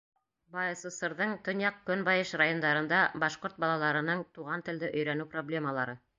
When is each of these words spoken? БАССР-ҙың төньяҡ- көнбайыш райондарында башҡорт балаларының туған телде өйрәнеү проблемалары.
БАССР-ҙың 0.53 1.35
төньяҡ- 1.47 1.77
көнбайыш 1.89 2.31
райондарында 2.43 3.03
башҡорт 3.25 3.61
балаларының 3.67 4.27
туған 4.41 4.67
телде 4.71 4.93
өйрәнеү 4.97 5.31
проблемалары. 5.37 5.99